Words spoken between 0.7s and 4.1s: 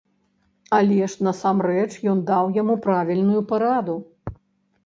Але ж насамрэч ён даў яму правільную параду.